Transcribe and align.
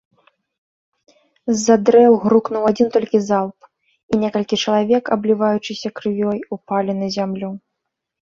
З-за 1.55 1.75
дрэў 1.89 2.13
грукнуў 2.23 2.63
адзін 2.69 2.87
толькі 2.95 3.17
залп, 3.29 3.59
і 4.15 4.19
некалькі 4.23 4.55
чалавек, 4.65 5.03
абліваючыся 5.17 5.89
крывёй, 5.99 6.39
упалі 6.57 6.91
на 7.03 7.07
зямлю. 7.17 7.49